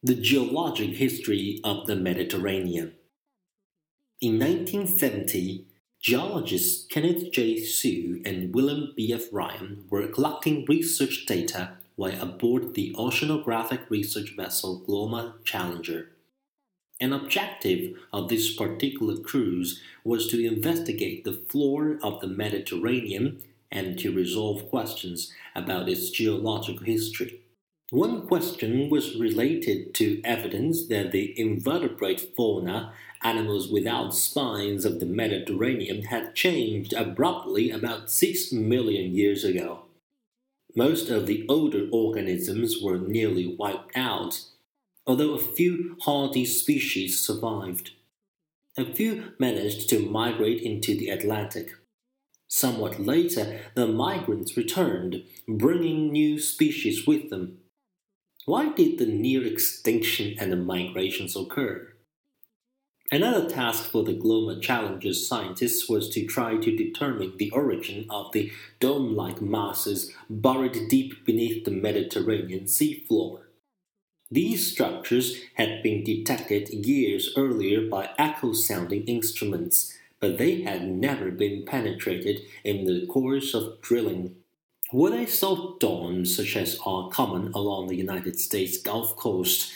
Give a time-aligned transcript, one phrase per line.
[0.00, 2.94] The Geologic History of the Mediterranean.
[4.20, 5.66] In 1970,
[5.98, 7.58] geologists Kenneth J.
[7.58, 9.12] Hsu and William B.
[9.12, 9.22] F.
[9.32, 16.12] Ryan were collecting research data while aboard the oceanographic research vessel Glomar Challenger.
[17.00, 23.42] An objective of this particular cruise was to investigate the floor of the Mediterranean
[23.72, 27.40] and to resolve questions about its geological history.
[27.90, 32.92] One question was related to evidence that the invertebrate fauna,
[33.22, 39.84] animals without spines of the Mediterranean, had changed abruptly about six million years ago.
[40.76, 44.42] Most of the older organisms were nearly wiped out,
[45.06, 47.92] although a few hardy species survived.
[48.76, 51.74] A few managed to migrate into the Atlantic.
[52.48, 57.60] Somewhat later, the migrants returned, bringing new species with them.
[58.48, 61.92] Why did the near extinction and the migrations occur?
[63.12, 68.32] Another task for the Glomar Challenger's scientists was to try to determine the origin of
[68.32, 73.40] the dome like masses buried deep beneath the Mediterranean seafloor.
[74.30, 81.30] These structures had been detected years earlier by echo sounding instruments, but they had never
[81.30, 84.36] been penetrated in the course of drilling.
[84.90, 89.70] Were they salt domes such as are common along the United States Gulf Coast?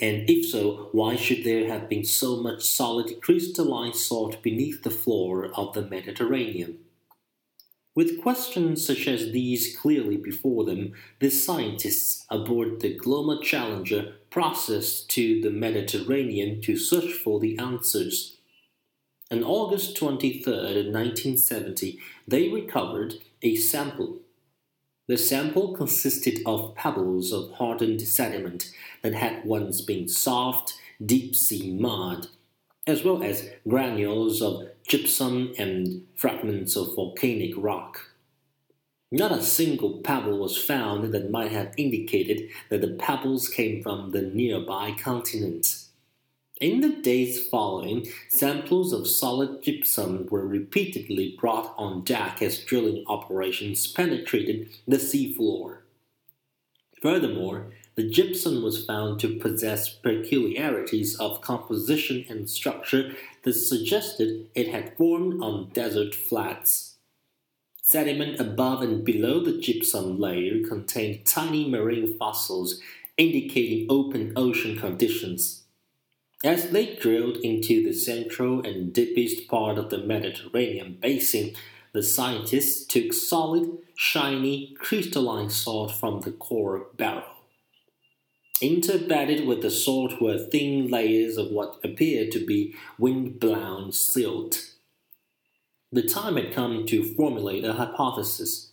[0.00, 4.90] And if so, why should there have been so much solid crystalline salt beneath the
[4.90, 6.78] floor of the Mediterranean?
[7.94, 15.08] With questions such as these clearly before them, the scientists aboard the Glomar Challenger processed
[15.10, 18.36] to the Mediterranean to search for the answers.
[19.30, 20.52] On August 23,
[20.90, 24.18] 1970, they recovered a sample
[25.10, 28.70] the sample consisted of pebbles of hardened sediment
[29.02, 32.28] that had once been soft, deep sea mud,
[32.86, 38.12] as well as granules of gypsum and fragments of volcanic rock.
[39.10, 44.12] Not a single pebble was found that might have indicated that the pebbles came from
[44.12, 45.86] the nearby continent.
[46.60, 53.02] In the days following, samples of solid gypsum were repeatedly brought on deck as drilling
[53.06, 55.78] operations penetrated the seafloor.
[57.00, 64.68] Furthermore, the gypsum was found to possess peculiarities of composition and structure that suggested it
[64.68, 66.98] had formed on desert flats.
[67.80, 72.82] Sediment above and below the gypsum layer contained tiny marine fossils
[73.16, 75.62] indicating open ocean conditions.
[76.42, 81.54] As they drilled into the central and deepest part of the Mediterranean basin,
[81.92, 87.24] the scientists took solid, shiny, crystalline salt from the core barrel.
[88.62, 94.74] Interbedded with the salt were thin layers of what appeared to be wind-blown silt.
[95.92, 98.69] The time had come to formulate a hypothesis.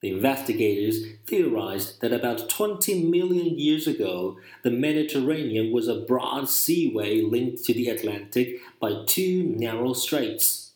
[0.00, 7.20] The investigators theorized that about 20 million years ago, the Mediterranean was a broad seaway
[7.20, 10.72] linked to the Atlantic by two narrow straits.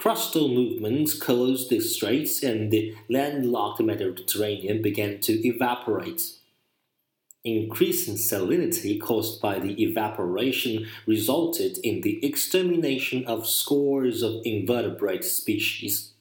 [0.00, 6.22] Crustal movements closed the straits and the landlocked Mediterranean began to evaporate.
[7.44, 16.14] Increasing salinity caused by the evaporation resulted in the extermination of scores of invertebrate species.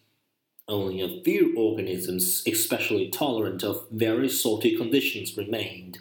[0.68, 6.00] Only a few organisms especially tolerant of very salty conditions remained.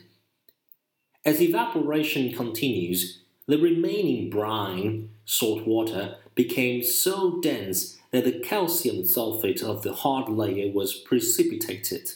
[1.24, 9.62] As evaporation continues, the remaining brine, salt water, became so dense that the calcium sulfate
[9.62, 12.12] of the hard layer was precipitated.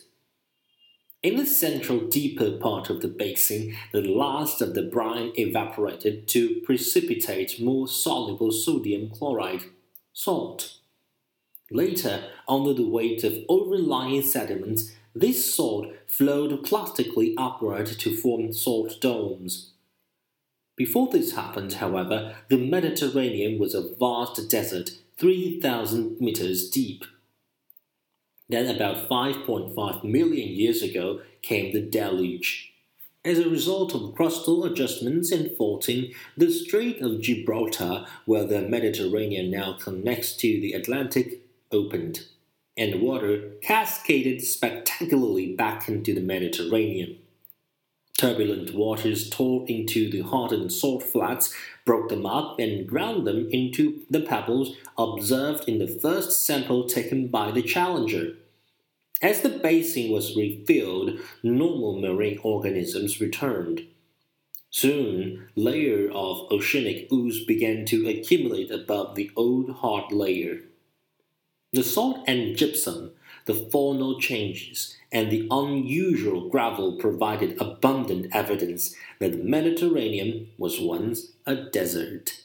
[1.23, 6.61] In the central deeper part of the basin, the last of the brine evaporated to
[6.65, 9.65] precipitate more soluble sodium chloride,
[10.13, 10.80] salt.
[11.71, 19.01] Later, under the weight of overlying sediments, this salt flowed plastically upward to form salt
[19.01, 19.71] domes.
[20.77, 27.05] Before this happened, however, the Mediterranean was a vast desert 3,000 meters deep.
[28.49, 32.73] Then, about 5.5 million years ago, came the deluge.
[33.25, 39.51] As a result of crustal adjustments and faulting, the Strait of Gibraltar, where the Mediterranean
[39.51, 42.27] now connects to the Atlantic, opened,
[42.77, 47.19] and water cascaded spectacularly back into the Mediterranean.
[48.21, 51.55] Turbulent waters tore into the hardened salt flats,
[51.87, 57.29] broke them up, and ground them into the pebbles observed in the first sample taken
[57.29, 58.35] by the Challenger.
[59.23, 63.87] As the basin was refilled, normal marine organisms returned.
[64.71, 70.61] Soon, layer of oceanic ooze began to accumulate above the old hard layer.
[71.73, 73.13] The salt and gypsum,
[73.45, 81.29] the faunal changes, and the unusual gravel provided abundant evidence that the Mediterranean was once
[81.47, 82.41] a desert.